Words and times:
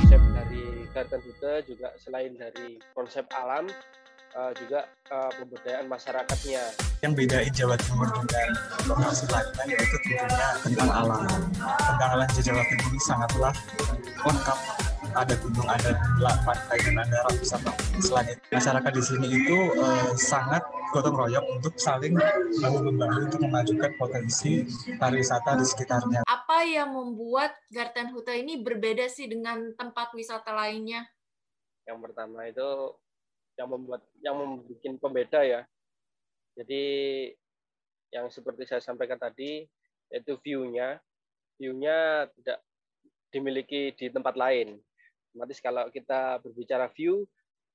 konsep 0.00 0.22
dari 0.32 0.64
Garden 0.96 1.20
Huta 1.28 1.52
juga 1.68 1.88
selain 2.00 2.32
dari 2.32 2.80
konsep 2.96 3.28
alam 3.36 3.68
uh, 4.32 4.52
juga 4.56 4.88
uh, 5.12 5.28
pemberdayaan 5.36 5.92
masyarakatnya. 5.92 6.72
Yang 7.04 7.12
bedain 7.20 7.52
Jawa 7.52 7.76
Timur 7.76 8.08
dengan 8.08 8.48
lokasi 8.88 9.28
lainnya 9.28 9.64
yaitu 9.76 9.96
tentunya 10.00 10.48
tentang 10.64 10.88
alam. 10.88 11.20
Tentang 11.60 12.10
alam 12.16 12.28
di 12.32 12.40
Jawa 12.40 12.62
Timur 12.64 12.88
ini 12.88 13.00
sangatlah 13.04 13.52
lengkap. 14.24 14.58
Ada 15.10 15.34
gunung, 15.42 15.66
ada 15.66 15.90
pantai, 16.46 16.78
dan 16.86 17.02
ada 17.02 17.18
ratusan 17.26 17.58
Selain 17.98 18.30
itu, 18.30 18.46
masyarakat 18.54 18.92
di 18.94 19.02
sini 19.02 19.26
itu 19.26 19.58
uh, 19.74 20.14
sangat 20.14 20.62
gotong 20.94 21.18
royong 21.18 21.46
untuk 21.58 21.74
saling 21.74 22.14
bahu 22.62 22.78
membahu 22.78 23.26
untuk 23.26 23.40
memajukan 23.42 23.90
potensi 23.98 24.62
pariwisata 25.02 25.58
di 25.58 25.66
sekitarnya. 25.66 26.22
Apa 26.30 26.49
yang 26.64 26.94
membuat 26.94 27.56
Garten 27.68 28.12
Huta 28.12 28.32
ini 28.36 28.60
berbeda 28.60 29.08
sih 29.10 29.28
dengan 29.28 29.72
tempat 29.76 30.12
wisata 30.16 30.52
lainnya? 30.52 31.04
Yang 31.84 31.98
pertama 32.08 32.46
itu 32.46 32.70
yang 33.58 33.68
membuat 33.68 34.02
yang 34.24 34.36
membuat 34.38 35.00
pembeda 35.00 35.40
ya. 35.44 35.60
Jadi 36.56 36.84
yang 38.10 38.26
seperti 38.32 38.66
saya 38.66 38.82
sampaikan 38.82 39.18
tadi 39.20 39.64
yaitu 40.10 40.34
view-nya, 40.42 40.98
view-nya 41.54 42.26
tidak 42.34 42.58
dimiliki 43.30 43.94
di 43.94 44.10
tempat 44.10 44.34
lain. 44.34 44.74
Otomatis 45.30 45.62
kalau 45.62 45.86
kita 45.94 46.42
berbicara 46.42 46.90
view, 46.90 47.22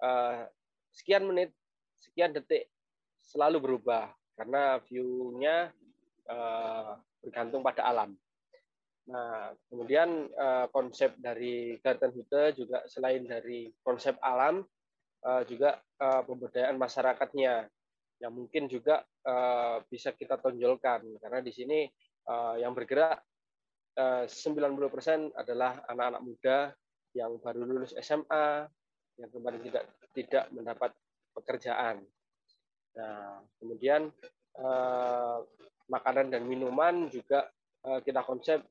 uh, 0.03 0.43
sekian 0.91 1.23
menit, 1.23 1.55
sekian 1.95 2.35
detik 2.35 2.67
selalu 3.23 3.63
berubah 3.63 4.11
karena 4.35 4.83
view-nya 4.83 5.71
uh, 6.27 6.99
bergantung 7.23 7.63
pada 7.63 7.87
alam. 7.87 8.11
Nah, 9.05 9.53
kemudian 9.69 10.29
uh, 10.33 10.65
konsep 10.73 11.13
dari 11.21 11.77
Garden 11.77 12.11
Hute 12.13 12.57
juga 12.57 12.81
selain 12.89 13.21
dari 13.25 13.69
konsep 13.85 14.17
alam, 14.21 14.65
uh, 15.25 15.43
juga 15.45 15.77
uh, 16.01 16.25
pemberdayaan 16.25 16.77
masyarakatnya 16.77 17.69
yang 18.17 18.33
mungkin 18.33 18.65
juga 18.65 19.05
uh, 19.27 19.83
bisa 19.85 20.15
kita 20.15 20.41
tonjolkan 20.41 21.03
karena 21.21 21.39
di 21.43 21.51
sini 21.53 21.85
uh, 22.31 22.57
yang 22.57 22.73
bergerak 22.73 23.21
uh, 23.99 24.25
90% 24.25 25.37
adalah 25.37 25.85
anak-anak 25.85 26.21
muda 26.25 26.57
yang 27.15 27.39
baru 27.39 27.63
lulus 27.63 27.95
SMA, 28.03 28.67
yang 29.15 29.29
kemarin 29.31 29.61
tidak 29.63 29.83
tidak 30.11 30.45
mendapat 30.51 30.91
pekerjaan. 31.31 32.03
Nah, 32.95 33.43
kemudian 33.59 34.07
eh, 34.55 35.37
makanan 35.91 36.31
dan 36.31 36.43
minuman 36.47 37.11
juga 37.11 37.47
eh, 37.87 37.99
kita 38.03 38.23
konsep 38.23 38.63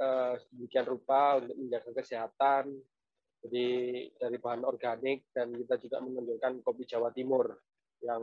eh, 0.00 0.34
sedemikian 0.40 0.86
rupa 0.88 1.38
untuk 1.44 1.56
menjaga 1.60 1.90
kesehatan. 1.92 2.64
Jadi 3.40 3.68
dari 4.20 4.36
bahan 4.36 4.64
organik 4.68 5.32
dan 5.32 5.48
kita 5.56 5.80
juga 5.80 6.04
menunjukkan 6.04 6.60
kopi 6.60 6.84
Jawa 6.84 7.08
Timur 7.12 7.48
yang 8.04 8.20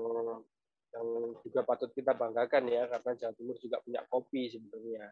yang 0.94 1.08
juga 1.42 1.62
patut 1.66 1.90
kita 1.94 2.14
banggakan 2.14 2.70
ya 2.70 2.86
karena 2.86 3.12
Jawa 3.18 3.34
Timur 3.34 3.56
juga 3.58 3.82
punya 3.82 4.02
kopi 4.06 4.50
sebenarnya 4.50 5.10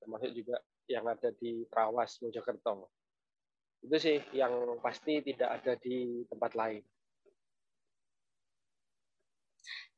termasuk 0.00 0.30
juga 0.32 0.56
yang 0.88 1.04
ada 1.06 1.30
di 1.30 1.62
Trawas 1.70 2.18
Mojokerto. 2.24 2.90
Itu 3.80 3.96
sih 3.96 4.18
yang 4.34 4.80
pasti 4.82 5.22
tidak 5.22 5.62
ada 5.62 5.72
di 5.78 6.26
tempat 6.26 6.52
lain. 6.56 6.82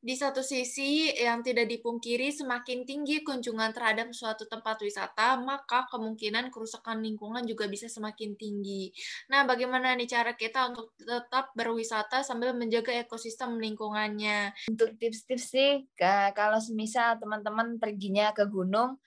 Di 0.03 0.19
satu 0.19 0.43
sisi, 0.43 1.15
yang 1.15 1.39
tidak 1.39 1.71
dipungkiri 1.71 2.27
semakin 2.27 2.83
tinggi 2.83 3.23
kunjungan 3.23 3.71
terhadap 3.71 4.11
suatu 4.11 4.43
tempat 4.51 4.83
wisata, 4.83 5.39
maka 5.39 5.87
kemungkinan 5.87 6.51
kerusakan 6.51 6.99
lingkungan 6.99 7.47
juga 7.47 7.71
bisa 7.71 7.87
semakin 7.87 8.35
tinggi. 8.35 8.91
Nah, 9.31 9.47
bagaimana 9.47 9.95
nih 9.95 10.11
cara 10.11 10.35
kita 10.35 10.75
untuk 10.75 10.91
tetap 10.99 11.55
berwisata 11.55 12.19
sambil 12.19 12.51
menjaga 12.51 12.91
ekosistem 12.99 13.55
lingkungannya? 13.55 14.51
Untuk 14.67 14.91
tips-tips 14.99 15.55
sih, 15.55 15.87
kalau 16.35 16.59
semisal 16.59 17.15
teman-teman 17.23 17.79
perginya 17.79 18.35
ke 18.35 18.43
gunung, 18.51 18.99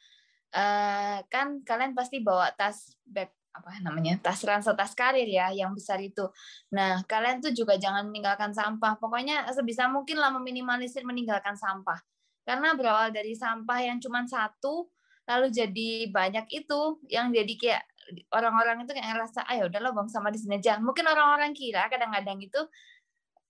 eh, 0.56 1.20
kan 1.28 1.60
kalian 1.60 1.92
pasti 1.92 2.24
bawa 2.24 2.56
tas 2.56 2.96
back 3.04 3.35
apa 3.56 3.80
namanya 3.80 4.20
tas 4.20 4.44
ransel 4.44 4.76
tas 4.76 4.92
karir 4.92 5.26
ya 5.26 5.50
yang 5.52 5.72
besar 5.72 5.96
itu. 5.98 6.28
Nah 6.76 7.00
kalian 7.08 7.40
tuh 7.40 7.52
juga 7.56 7.80
jangan 7.80 8.06
meninggalkan 8.08 8.52
sampah. 8.52 9.00
Pokoknya 9.00 9.48
sebisa 9.56 9.88
mungkin 9.88 10.20
lah 10.20 10.28
meminimalisir 10.36 11.02
meninggalkan 11.02 11.56
sampah. 11.56 11.98
Karena 12.46 12.76
berawal 12.78 13.10
dari 13.10 13.34
sampah 13.34 13.78
yang 13.82 13.98
cuma 13.98 14.22
satu 14.28 14.86
lalu 15.26 15.50
jadi 15.50 15.90
banyak 16.14 16.46
itu 16.54 17.02
yang 17.10 17.34
jadi 17.34 17.54
kayak 17.58 17.82
orang-orang 18.30 18.86
itu 18.86 18.94
kayak 18.94 19.18
ngerasa 19.18 19.42
ayo 19.50 19.66
udahlah 19.66 19.90
bang 19.90 20.08
sama 20.12 20.30
di 20.30 20.38
sini 20.38 20.62
aja. 20.62 20.78
Mungkin 20.78 21.02
orang-orang 21.02 21.50
kira 21.56 21.90
kadang-kadang 21.90 22.38
itu 22.38 22.62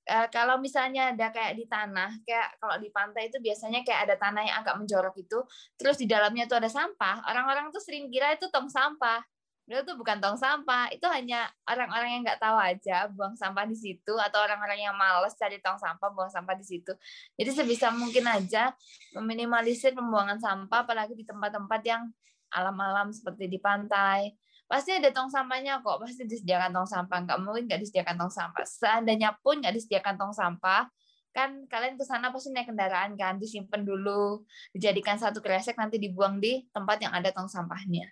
uh, 0.08 0.26
kalau 0.32 0.56
misalnya 0.62 1.12
ada 1.12 1.28
kayak 1.34 1.58
di 1.58 1.68
tanah, 1.68 2.10
kayak 2.24 2.56
kalau 2.62 2.76
di 2.80 2.88
pantai 2.88 3.28
itu 3.28 3.38
biasanya 3.42 3.82
kayak 3.82 4.08
ada 4.08 4.14
tanah 4.16 4.42
yang 4.46 4.56
agak 4.62 4.74
menjorok 4.78 5.14
itu, 5.18 5.38
terus 5.76 6.00
di 6.00 6.06
dalamnya 6.08 6.46
itu 6.48 6.56
ada 6.56 6.70
sampah, 6.70 7.26
orang-orang 7.28 7.68
tuh 7.74 7.82
sering 7.82 8.08
kira 8.08 8.34
itu 8.34 8.48
tong 8.48 8.70
sampah 8.70 9.20
itu 9.66 9.82
tuh 9.82 9.98
bukan 9.98 10.22
tong 10.22 10.38
sampah. 10.38 10.94
Itu 10.94 11.10
hanya 11.10 11.50
orang-orang 11.66 12.08
yang 12.18 12.22
nggak 12.22 12.38
tahu 12.38 12.54
aja 12.54 13.10
buang 13.10 13.34
sampah 13.34 13.66
di 13.66 13.74
situ 13.74 14.14
atau 14.14 14.38
orang-orang 14.46 14.78
yang 14.78 14.94
males 14.94 15.34
cari 15.34 15.58
tong 15.58 15.74
sampah 15.74 16.08
buang 16.14 16.30
sampah 16.30 16.54
di 16.54 16.62
situ. 16.62 16.94
Jadi 17.34 17.50
sebisa 17.50 17.90
mungkin 17.90 18.30
aja 18.30 18.70
meminimalisir 19.18 19.90
pembuangan 19.98 20.38
sampah 20.38 20.86
apalagi 20.86 21.18
di 21.18 21.26
tempat-tempat 21.26 21.82
yang 21.82 22.06
alam-alam 22.54 23.10
seperti 23.10 23.50
di 23.50 23.58
pantai. 23.58 24.38
Pasti 24.70 24.94
ada 24.94 25.10
tong 25.10 25.30
sampahnya 25.30 25.82
kok 25.82 25.98
pasti 25.98 26.22
disediakan 26.30 26.70
tong 26.70 26.86
sampah. 26.86 27.18
Nggak 27.26 27.38
mungkin 27.42 27.66
nggak 27.66 27.80
disediakan 27.82 28.14
tong 28.22 28.30
sampah. 28.30 28.62
Seandainya 28.62 29.34
pun 29.42 29.58
nggak 29.58 29.74
disediakan 29.74 30.14
tong 30.14 30.34
sampah 30.34 30.86
kan 31.34 31.68
kalian 31.68 32.00
ke 32.00 32.04
sana 32.06 32.32
pasti 32.32 32.48
naik 32.48 32.72
kendaraan 32.72 33.12
kan 33.12 33.36
disimpan 33.36 33.84
dulu 33.84 34.40
dijadikan 34.72 35.20
satu 35.20 35.44
kresek 35.44 35.76
nanti 35.76 36.00
dibuang 36.00 36.40
di 36.40 36.64
tempat 36.72 36.96
yang 37.02 37.12
ada 37.12 37.34
tong 37.34 37.50
sampahnya. 37.50 38.08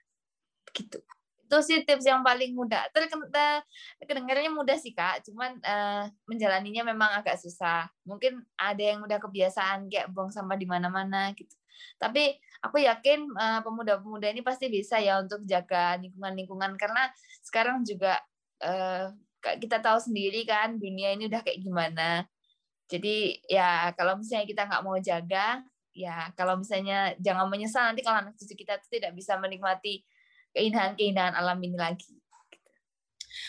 Gitu 0.75 0.99
itu 1.45 1.57
sih 1.61 1.85
tips 1.85 2.09
yang 2.09 2.25
paling 2.25 2.57
mudah. 2.57 2.89
Kedengarannya 4.01 4.53
mudah 4.53 4.81
sih 4.81 4.97
kak, 4.97 5.23
cuman 5.29 5.61
uh, 5.61 6.09
menjalaninya 6.25 6.83
memang 6.89 7.21
agak 7.21 7.37
susah. 7.37 7.87
Mungkin 8.09 8.41
ada 8.57 8.81
yang 8.81 9.05
udah 9.05 9.21
kebiasaan 9.21 9.93
kayak 9.93 10.09
buang 10.11 10.33
sampah 10.33 10.57
di 10.57 10.65
mana-mana 10.65 11.37
gitu. 11.37 11.53
Tapi 12.01 12.41
aku 12.65 12.81
yakin 12.81 13.29
uh, 13.37 13.61
pemuda-pemuda 13.61 14.33
ini 14.33 14.41
pasti 14.41 14.73
bisa 14.73 14.97
ya 14.99 15.21
untuk 15.21 15.45
jaga 15.45 16.01
lingkungan-lingkungan 16.01 16.81
karena 16.81 17.13
sekarang 17.45 17.85
juga 17.85 18.17
uh, 18.65 19.13
kita 19.45 19.85
tahu 19.85 20.01
sendiri 20.01 20.49
kan 20.49 20.81
dunia 20.81 21.13
ini 21.13 21.29
udah 21.29 21.45
kayak 21.45 21.61
gimana. 21.61 22.25
Jadi 22.89 23.45
ya 23.49 23.93
kalau 23.97 24.17
misalnya 24.17 24.49
kita 24.49 24.63
nggak 24.65 24.85
mau 24.85 24.97
jaga, 24.97 25.61
ya 25.93 26.33
kalau 26.35 26.59
misalnya 26.61 27.13
jangan 27.21 27.47
menyesal 27.49 27.93
nanti 27.93 28.03
kalau 28.03 28.25
anak 28.25 28.35
cucu 28.35 28.55
kita 28.57 28.81
tuh 28.81 28.91
tidak 28.91 29.13
bisa 29.13 29.37
menikmati 29.39 30.03
keindahan-keindahan 30.55 31.35
alam 31.35 31.59
ini 31.61 31.77
lagi. 31.77 32.15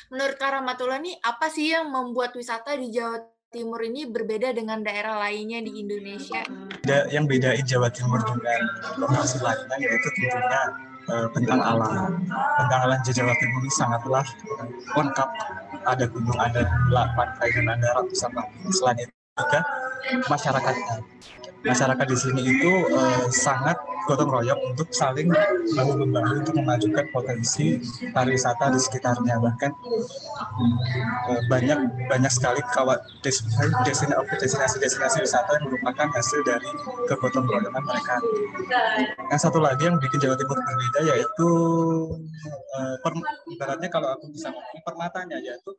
Menurut 0.10 0.38
Karamatullah 0.42 1.00
nih, 1.02 1.16
apa 1.22 1.48
sih 1.50 1.72
yang 1.72 1.90
membuat 1.94 2.34
wisata 2.34 2.74
di 2.78 2.90
Jawa 2.90 3.22
Timur 3.54 3.80
ini 3.88 4.10
berbeda 4.10 4.52
dengan 4.52 4.84
daerah 4.84 5.16
lainnya 5.22 5.64
di 5.64 5.80
Indonesia? 5.80 6.44
Yang 6.86 7.26
bedain 7.30 7.64
Jawa 7.64 7.88
Timur 7.94 8.20
dengan 8.26 8.62
lokasi 9.00 9.40
lainnya 9.40 9.78
yaitu 9.80 10.10
tentunya 10.12 10.62
uh, 11.08 11.28
tentang 11.32 11.62
alam. 11.64 12.20
Tentang 12.60 12.82
alam 12.90 13.00
di 13.06 13.12
Jawa 13.16 13.34
Timur 13.40 13.62
ini 13.64 13.72
sangatlah 13.72 14.26
lengkap. 14.98 15.30
Ada 15.86 16.06
gunung, 16.10 16.38
ada 16.42 16.66
pantai, 17.14 17.48
dan 17.54 17.78
ada 17.78 17.88
ratusan 18.02 18.34
Selain 18.74 18.98
itu 18.98 19.14
juga 19.38 19.62
masyarakatnya 20.26 20.98
masyarakat 21.66 22.06
di 22.06 22.18
sini 22.18 22.42
itu 22.46 22.72
uh, 22.94 23.26
sangat 23.34 23.78
gotong 24.06 24.30
royong 24.30 24.62
untuk 24.70 24.86
saling 24.94 25.34
bahu 25.74 25.98
membahu 25.98 26.46
untuk 26.46 26.54
memajukan 26.62 27.06
potensi 27.10 27.82
pariwisata 28.14 28.70
di 28.70 28.80
sekitarnya 28.80 29.42
bahkan 29.42 29.74
uh, 29.74 31.42
banyak 31.50 31.80
banyak 32.06 32.30
sekali 32.30 32.62
kawat 32.78 33.02
destinasi 33.26 34.78
destinasi 34.78 35.18
wisata 35.26 35.58
yang 35.58 35.66
merupakan 35.74 36.08
hasil 36.14 36.40
dari 36.46 36.70
kegotong 37.10 37.50
royongan 37.50 37.82
mereka. 37.82 38.16
Yang 39.34 39.42
satu 39.50 39.58
lagi 39.58 39.90
yang 39.90 39.98
bikin 39.98 40.22
Jawa 40.22 40.38
Timur 40.38 40.62
berbeda 40.62 41.00
yaitu 41.10 41.50
uh, 42.78 42.96
per, 43.02 43.14
ibaratnya 43.50 43.90
kalau 43.90 44.14
aku 44.14 44.30
bisa 44.30 44.54
ngomong 44.54 44.82
permatanya 44.86 45.42
yaitu 45.42 45.74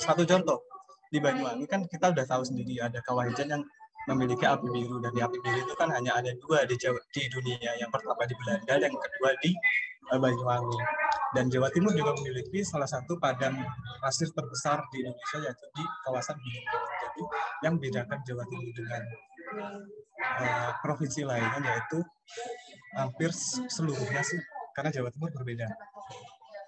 satu 0.00 0.24
contoh 0.24 0.64
di 1.12 1.22
Banyuwangi 1.22 1.68
kan 1.70 1.86
kita 1.86 2.10
udah 2.10 2.24
tahu 2.26 2.42
sendiri 2.42 2.82
ada 2.82 2.98
kawah 3.04 3.30
hujan 3.30 3.46
yang 3.46 3.62
memiliki 4.06 4.46
api 4.46 4.66
biru 4.70 5.02
dan 5.02 5.10
api 5.10 5.38
biru 5.42 5.58
itu 5.66 5.74
kan 5.74 5.90
hanya 5.90 6.14
ada 6.18 6.30
dua 6.38 6.62
di 6.62 6.78
Jawa, 6.78 6.98
di 7.10 7.26
dunia 7.26 7.74
yang 7.74 7.90
pertama 7.90 8.22
di 8.22 8.34
Belanda 8.38 8.72
dan 8.78 8.88
yang 8.90 9.02
kedua 9.02 9.30
di 9.42 9.50
uh, 10.14 10.18
Banyuwangi. 10.18 10.80
Dan 11.34 11.50
Jawa 11.50 11.68
Timur 11.74 11.92
juga 11.92 12.14
memiliki 12.22 12.62
salah 12.62 12.86
satu 12.86 13.18
padang 13.18 13.58
pasir 13.98 14.30
terbesar 14.30 14.80
di 14.94 15.04
Indonesia 15.04 15.38
yaitu 15.42 15.66
di 15.74 15.84
kawasan 16.06 16.38
Gunung 16.38 16.66
Jadi 17.02 17.22
yang 17.66 17.74
bedakan 17.82 18.18
Jawa 18.22 18.44
Timur 18.46 18.72
dengan 18.72 19.02
uh, 20.22 20.70
provinsi 20.80 21.26
lainnya 21.26 21.60
yaitu 21.60 21.98
hampir 22.94 23.30
seluruhnya 23.68 24.22
sih 24.22 24.40
karena 24.72 24.90
Jawa 24.94 25.10
Timur 25.10 25.34
berbeda. 25.34 25.66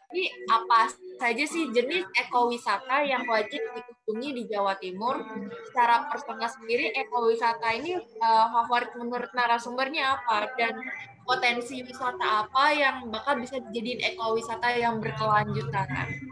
Jadi 0.09 0.25
apa 0.49 0.89
saja 1.21 1.45
sih 1.45 1.69
jenis 1.69 2.09
ekowisata 2.17 3.05
yang 3.05 3.29
wajib 3.29 3.61
dikunjungi 4.09 4.31
di 4.33 4.45
Jawa 4.49 4.73
Timur? 4.81 5.21
Secara 5.69 6.09
personal 6.09 6.49
sendiri 6.49 6.97
ekowisata 6.97 7.77
ini 7.77 7.93
uh, 8.01 8.49
favorit 8.49 8.97
menurut 8.97 9.29
narasumbernya 9.37 10.17
apa 10.17 10.49
dan 10.57 10.81
potensi 11.29 11.85
wisata 11.85 12.49
apa 12.49 12.73
yang 12.73 13.13
bakal 13.13 13.37
bisa 13.37 13.61
dijadiin 13.69 14.01
ekowisata 14.17 14.81
yang 14.81 14.97
berkelanjutan? 14.97 15.85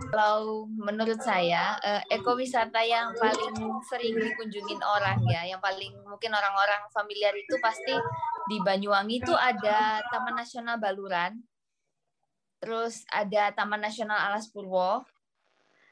Kalau 0.08 0.64
menurut 0.72 1.20
saya, 1.20 1.76
eh, 1.84 2.00
ekowisata 2.16 2.80
yang 2.80 3.12
paling 3.20 3.60
sering 3.92 4.16
dikunjungin 4.16 4.80
orang 4.80 5.20
ya, 5.28 5.44
yang 5.44 5.60
paling 5.60 5.92
mungkin 6.08 6.32
orang-orang 6.32 6.80
familiar 6.96 7.36
itu 7.36 7.60
pasti 7.60 7.92
di 8.48 8.56
Banyuwangi 8.64 9.20
itu 9.20 9.36
ada 9.36 10.00
Taman 10.08 10.40
Nasional 10.40 10.80
Baluran, 10.80 11.44
terus 12.64 13.04
ada 13.12 13.52
Taman 13.52 13.84
Nasional 13.84 14.32
Alas 14.32 14.48
Purwo, 14.48 15.04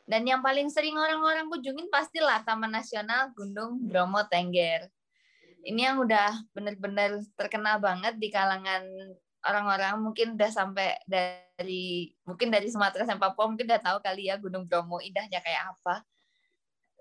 dan 0.04 0.22
yang 0.28 0.44
paling 0.44 0.68
sering 0.68 0.96
orang-orang 0.96 1.48
kunjungin 1.48 1.88
pastilah 1.88 2.44
Taman 2.44 2.72
Nasional 2.72 3.32
Gunung 3.32 3.88
Bromo 3.88 4.20
Tengger 4.28 4.88
ini 5.64 5.88
yang 5.88 5.96
udah 6.00 6.44
benar-benar 6.52 7.24
terkenal 7.34 7.80
banget 7.80 8.20
di 8.20 8.28
kalangan 8.28 8.84
orang-orang 9.44 10.00
mungkin 10.00 10.36
udah 10.36 10.50
sampai 10.52 10.96
dari 11.08 12.12
mungkin 12.24 12.48
dari 12.48 12.68
Sumatera 12.68 13.04
sampai 13.04 13.32
Papua 13.32 13.48
mungkin 13.48 13.68
udah 13.68 13.82
tahu 13.82 13.98
kali 14.00 14.28
ya 14.32 14.40
Gunung 14.40 14.68
Bromo 14.68 15.00
indahnya 15.00 15.40
kayak 15.44 15.76
apa. 15.76 16.04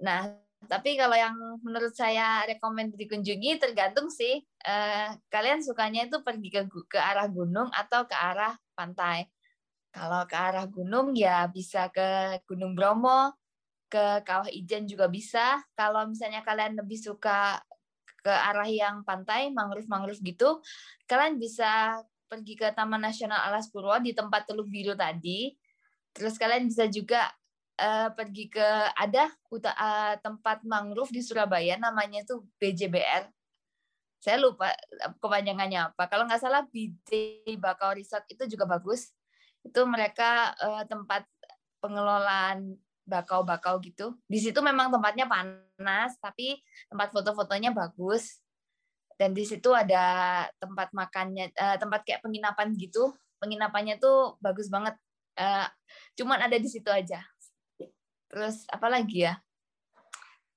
Nah, 0.04 0.36
tapi 0.68 0.96
kalau 0.96 1.16
yang 1.16 1.36
menurut 1.64 1.96
saya 1.96 2.44
rekomend 2.48 2.96
dikunjungi 2.96 3.60
tergantung 3.60 4.08
sih 4.12 4.44
eh, 4.44 5.10
kalian 5.32 5.64
sukanya 5.64 6.08
itu 6.08 6.20
pergi 6.24 6.50
ke 6.52 6.62
ke 6.88 7.00
arah 7.00 7.28
gunung 7.28 7.72
atau 7.72 8.08
ke 8.08 8.16
arah 8.16 8.56
pantai. 8.76 9.28
Kalau 9.94 10.26
ke 10.26 10.34
arah 10.34 10.66
gunung 10.66 11.14
ya 11.14 11.46
bisa 11.46 11.94
ke 11.94 12.42
Gunung 12.50 12.74
Bromo, 12.74 13.38
ke 13.94 14.26
Kawah 14.26 14.50
Ijen 14.50 14.90
juga 14.90 15.06
bisa. 15.06 15.62
Kalau 15.78 16.10
misalnya 16.10 16.42
kalian 16.42 16.82
lebih 16.82 16.98
suka 16.98 17.62
ke 18.26 18.34
arah 18.34 18.66
yang 18.66 19.06
pantai, 19.06 19.54
mangrove-mangrove 19.54 20.18
gitu, 20.26 20.66
kalian 21.06 21.38
bisa 21.38 22.02
pergi 22.26 22.58
ke 22.58 22.74
Taman 22.74 23.06
Nasional 23.06 23.46
Alas 23.46 23.70
Purwo 23.70 23.94
di 24.02 24.18
tempat 24.18 24.50
Teluk 24.50 24.66
Biru 24.66 24.98
tadi. 24.98 25.54
Terus 26.10 26.42
kalian 26.42 26.66
bisa 26.66 26.90
juga 26.90 27.30
uh, 27.78 28.10
pergi 28.18 28.50
ke 28.50 28.68
ada 28.98 29.30
uh, 29.30 30.16
tempat 30.18 30.66
mangrove 30.66 31.14
di 31.14 31.22
Surabaya 31.22 31.78
namanya 31.78 32.26
itu 32.26 32.42
BJBR. 32.58 33.30
Saya 34.18 34.42
lupa 34.42 34.74
kepanjangannya 35.22 35.94
apa. 35.94 36.10
Kalau 36.10 36.26
nggak 36.26 36.42
salah 36.42 36.66
BJ 36.66 37.46
Bakau 37.62 37.94
Resort 37.94 38.26
itu 38.32 38.50
juga 38.50 38.66
bagus. 38.66 39.14
Itu 39.64 39.88
mereka 39.88 40.54
uh, 40.60 40.84
tempat 40.86 41.26
pengelolaan 41.80 42.76
bakau-bakau 43.04 43.84
gitu. 43.84 44.16
Di 44.28 44.40
situ 44.40 44.60
memang 44.64 44.88
tempatnya 44.88 45.28
panas, 45.28 46.16
tapi 46.20 46.60
tempat 46.88 47.12
foto-fotonya 47.12 47.76
bagus. 47.76 48.40
Dan 49.20 49.36
di 49.36 49.44
situ 49.44 49.72
ada 49.76 50.48
tempat 50.58 50.92
makannya, 50.96 51.52
uh, 51.56 51.78
tempat 51.80 52.04
kayak 52.08 52.24
penginapan 52.24 52.76
gitu. 52.76 53.12
Penginapannya 53.40 54.00
tuh 54.00 54.40
bagus 54.40 54.72
banget. 54.72 54.96
Uh, 55.36 55.68
cuman 56.16 56.48
ada 56.48 56.56
di 56.56 56.70
situ 56.70 56.88
aja. 56.88 57.20
Terus 58.32 58.66
apa 58.72 58.88
lagi 58.90 59.28
ya? 59.28 59.38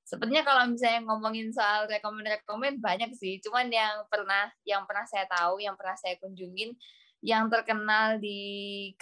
Sebenarnya 0.07 0.47
kalau 0.47 0.71
misalnya 0.71 1.03
ngomongin 1.03 1.51
soal 1.51 1.91
rekomend-rekomend 1.91 2.79
banyak 2.79 3.11
sih. 3.11 3.43
Cuman 3.43 3.67
yang 3.75 4.07
pernah 4.07 4.47
yang 4.63 4.87
pernah 4.87 5.03
saya 5.03 5.27
tahu, 5.27 5.59
yang 5.59 5.75
pernah 5.75 5.99
saya 5.99 6.15
kunjungin, 6.23 6.79
yang 7.27 7.51
terkenal 7.51 8.23
di 8.23 8.39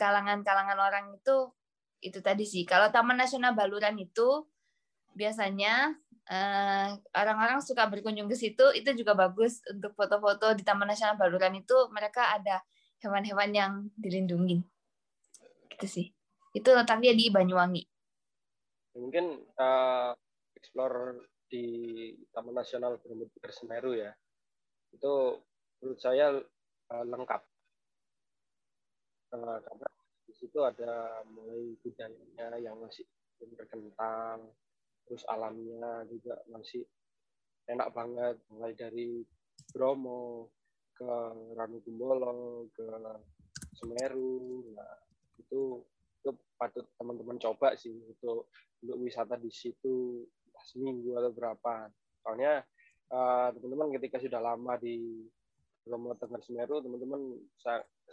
kalangan-kalangan 0.01 0.81
orang 0.81 1.13
itu 1.13 1.53
itu 2.01 2.25
tadi 2.25 2.49
sih. 2.49 2.65
Kalau 2.65 2.89
Taman 2.89 3.21
Nasional 3.21 3.53
Baluran 3.53 4.01
itu 4.01 4.49
biasanya 5.13 5.93
eh, 6.33 6.89
orang-orang 7.13 7.61
suka 7.61 7.85
berkunjung 7.85 8.33
ke 8.33 8.37
situ. 8.37 8.65
Itu 8.73 8.97
juga 8.97 9.13
bagus 9.13 9.61
untuk 9.69 9.93
foto-foto 9.93 10.57
di 10.57 10.65
Taman 10.65 10.89
Nasional 10.89 11.21
Baluran 11.21 11.53
itu. 11.61 11.77
Mereka 11.93 12.41
ada 12.41 12.65
hewan-hewan 13.05 13.51
yang 13.53 13.73
dilindungi. 13.93 14.65
Gitu 15.77 15.87
sih. 15.89 16.07
Itu 16.57 16.73
letaknya 16.73 17.13
di 17.13 17.29
Banyuwangi. 17.29 17.85
Mungkin 18.97 19.53
uh, 19.61 20.17
explore 20.57 21.29
di 21.53 21.65
Taman 22.33 22.57
Nasional 22.57 22.97
Borobudur 23.05 23.53
Semeru 23.53 23.93
ya. 23.93 24.17
Itu 24.97 25.45
menurut 25.85 26.01
saya 26.01 26.41
uh, 26.89 27.05
lengkap. 27.05 27.54
Uh, 29.35 29.59
karena 29.67 29.89
situ 30.31 30.59
ada 30.63 31.25
mulai 31.27 31.75
budayanya 31.83 32.55
yang 32.63 32.79
masih 32.79 33.03
berkentang, 33.59 34.47
terus 35.11 35.27
alamnya 35.27 36.07
juga 36.07 36.39
masih 36.53 36.87
enak 37.67 37.91
banget, 37.91 38.37
mulai 38.53 38.77
dari 38.79 39.27
Bromo 39.75 40.53
ke 40.95 41.11
Ranukumbolo 41.59 42.71
ke 42.71 42.87
Semeru, 43.75 44.71
nah 44.77 44.95
itu 45.41 45.83
itu 46.23 46.31
patut 46.55 46.87
teman-teman 46.95 47.37
coba 47.43 47.75
sih 47.75 47.91
untuk 47.91 48.49
untuk 48.85 48.97
wisata 49.03 49.35
di 49.35 49.51
situ 49.51 50.23
seminggu 50.71 51.19
atau 51.19 51.35
berapa. 51.35 51.91
Soalnya 52.23 52.63
uh, 53.11 53.51
teman-teman 53.51 53.99
ketika 53.99 54.23
sudah 54.23 54.39
lama 54.39 54.79
di 54.79 55.27
Bromo 55.85 56.17
Tengger 56.17 56.41
Semeru, 56.41 56.81
teman-teman 56.81 57.35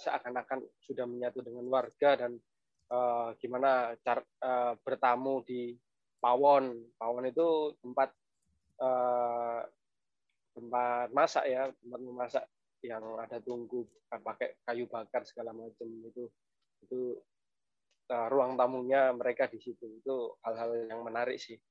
seakan-akan 0.01 0.65
sudah 0.81 1.06
menyatu 1.06 1.45
dengan 1.45 1.69
warga 1.69 2.18
dan 2.18 2.42
uh, 2.89 3.38
gimana 3.38 3.94
cara 4.01 4.25
uh, 4.42 4.74
bertamu 4.81 5.45
di 5.45 5.77
Pawon. 6.18 6.74
Pawon 6.98 7.25
itu 7.30 7.77
tempat 7.81 8.09
uh, 8.81 9.62
tempat 10.57 11.07
masak 11.13 11.45
ya, 11.45 11.69
tempat 11.69 12.00
memasak 12.01 12.45
yang 12.81 13.06
ada 13.21 13.38
tungku 13.38 13.86
pakai 14.09 14.57
kayu 14.65 14.89
bakar 14.89 15.21
segala 15.21 15.53
macam 15.53 15.86
itu 15.86 16.25
itu 16.81 17.13
uh, 18.09 18.27
ruang 18.33 18.57
tamunya 18.57 19.13
mereka 19.13 19.45
di 19.45 19.62
situ 19.62 20.01
itu 20.01 20.33
hal-hal 20.42 20.89
yang 20.89 21.06
menarik 21.06 21.38
sih. 21.38 21.62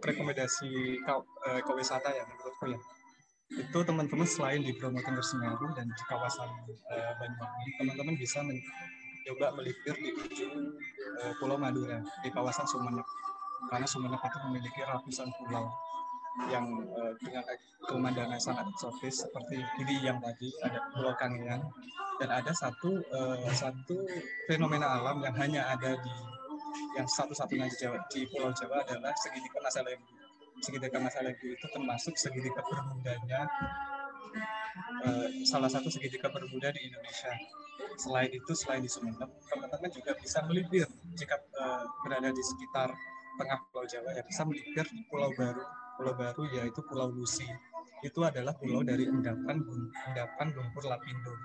Rekomendasi 0.00 1.02
ekowisata 1.60 2.14
ya 2.14 2.24
menurutku 2.24 2.72
ya 2.72 2.78
itu 3.50 3.78
teman-teman 3.82 4.26
selain 4.26 4.62
di 4.62 4.70
Bromo 4.78 5.02
Tengger 5.02 5.26
Semeru 5.26 5.74
dan 5.74 5.90
di 5.90 6.04
kawasan 6.06 6.46
uh, 6.70 7.12
Banyuwangi, 7.18 7.68
teman-teman 7.82 8.14
bisa 8.14 8.38
mencoba 8.46 9.46
melipir 9.58 9.94
di 9.98 10.10
ujung 10.14 10.78
uh, 11.18 11.32
Pulau 11.42 11.58
Madura 11.58 11.98
di 12.22 12.30
kawasan 12.30 12.62
Sumeneb. 12.70 13.06
Karena 13.66 13.86
Sumeneb 13.90 14.22
itu 14.22 14.38
memiliki 14.46 14.80
ratusan 14.86 15.28
pulau 15.42 15.66
yang 16.46 16.66
uh, 16.94 17.10
dengan 17.18 17.42
pemandangan 17.90 18.38
sangat 18.38 18.70
eksotis 18.70 19.26
seperti 19.26 19.58
ini 19.82 19.98
yang 19.98 20.22
tadi 20.22 20.46
ada 20.62 20.78
Pulau 20.94 21.10
Kangean 21.18 21.58
dan 22.22 22.30
ada 22.30 22.54
satu 22.54 23.02
uh, 23.10 23.50
satu 23.50 23.98
fenomena 24.46 25.02
alam 25.02 25.18
yang 25.26 25.34
hanya 25.34 25.74
ada 25.74 25.98
di 25.98 26.14
yang 26.94 27.06
satu-satunya 27.06 27.66
di 27.66 27.76
Jawa 27.82 27.98
di 28.14 28.20
Pulau 28.30 28.54
Jawa 28.54 28.86
adalah 28.86 29.10
segitiga 29.18 29.58
Masalembu 29.58 30.19
segitiga 30.60 30.98
masalah 31.00 31.32
itu 31.32 31.66
termasuk 31.72 32.14
segitiga 32.16 32.60
bermudanya 32.62 33.48
uh, 35.04 35.28
salah 35.44 35.70
satu 35.70 35.88
segitiga 35.90 36.28
bermuda 36.30 36.70
di 36.72 36.86
Indonesia. 36.86 37.32
Selain 37.96 38.30
itu, 38.32 38.52
selain 38.52 38.80
di 38.84 38.90
Sumeneb, 38.92 39.28
teman-teman 39.48 39.90
juga 39.92 40.12
bisa 40.16 40.44
melipir 40.44 40.88
jika 41.16 41.36
uh, 41.56 41.84
berada 42.04 42.32
di 42.32 42.42
sekitar 42.44 42.92
tengah 43.40 43.58
Pulau 43.72 43.88
Jawa 43.88 44.12
ya 44.12 44.22
bisa 44.24 44.44
melipir 44.44 44.84
di 44.92 45.02
Pulau 45.08 45.32
Baru. 45.32 45.64
Pulau 45.96 46.14
Baru 46.16 46.42
yaitu 46.52 46.80
Pulau 46.84 47.08
Lusi. 47.12 47.48
Itu 48.00 48.24
adalah 48.24 48.56
pulau 48.56 48.80
dari 48.80 49.04
endapan 49.04 49.60
endapan 50.08 50.46
lumpur 50.56 50.88
lapindo. 50.88 51.36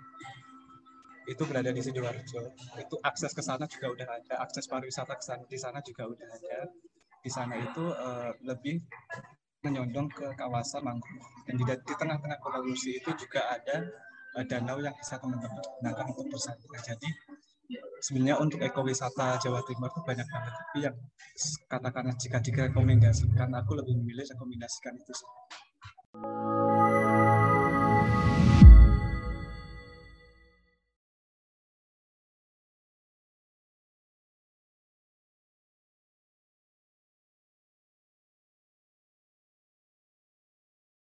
Itu 1.27 1.43
berada 1.43 1.67
di 1.67 1.83
sidoarjo. 1.83 2.55
Itu 2.79 2.95
akses 3.03 3.35
ke 3.35 3.43
sana 3.43 3.67
juga 3.67 3.91
udah 3.91 4.07
ada, 4.07 4.33
akses 4.39 4.63
pariwisata 4.71 5.19
ke 5.19 5.23
sana 5.25 5.43
di 5.43 5.59
sana 5.59 5.83
juga 5.83 6.07
udah 6.07 6.27
ada 6.31 6.71
di 7.25 7.31
sana 7.33 7.57
itu 7.57 7.81
uh, 7.89 8.29
lebih 8.45 8.85
menyondong 9.65 10.05
ke 10.13 10.29
kawasan 10.37 10.85
mangrove 10.85 11.25
dan 11.49 11.57
di, 11.57 11.65
di 11.65 11.93
tengah-tengah 11.97 12.37
Pulau 12.37 12.61
Lusi 12.61 13.01
itu 13.01 13.09
juga 13.17 13.49
ada 13.49 13.81
uh, 14.37 14.45
danau 14.45 14.77
yang 14.77 14.93
bisa 14.93 15.17
teman-teman 15.17 15.57
gunakan 15.81 16.05
untuk 16.13 16.29
bersantai. 16.29 16.69
Jadi 16.85 17.09
sebenarnya 17.97 18.37
untuk 18.37 18.61
ekowisata 18.61 19.41
Jawa 19.41 19.65
Timur 19.65 19.89
itu 19.89 20.01
banyak 20.05 20.27
banget 20.29 20.53
tapi 20.53 20.77
yang 20.85 20.95
katakanlah 21.65 22.13
jika 22.13 22.37
direkomendasikan 22.37 23.49
aku 23.57 23.73
lebih 23.73 23.97
memilih 23.97 24.21
rekomendasikan 24.29 24.93
itu 24.93 25.13
sih. 25.17 25.29